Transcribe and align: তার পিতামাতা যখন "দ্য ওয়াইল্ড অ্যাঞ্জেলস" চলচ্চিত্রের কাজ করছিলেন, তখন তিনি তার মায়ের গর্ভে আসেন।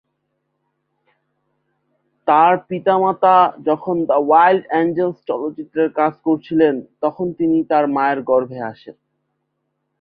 তার 2.27 2.53
পিতামাতা 2.67 3.35
যখন 3.65 3.95
"দ্য 4.05 4.19
ওয়াইল্ড 4.27 4.63
অ্যাঞ্জেলস" 4.67 5.17
চলচ্চিত্রের 5.27 5.89
কাজ 5.91 6.13
করছিলেন, 6.25 6.75
তখন 7.01 7.27
তিনি 7.33 7.57
তার 7.63 7.85
মায়ের 7.95 8.19
গর্ভে 8.21 8.59
আসেন। 8.71 8.95